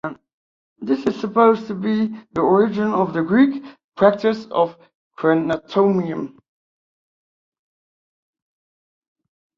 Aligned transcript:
This 0.81 1.05
is 1.05 1.19
supposed 1.21 1.67
to 1.67 1.75
be 1.75 2.07
the 2.33 2.41
origin 2.41 2.87
of 2.91 3.13
the 3.13 3.21
Greek 3.21 3.63
practice 3.95 4.47
of 4.49 4.75
cremation. 5.15 6.39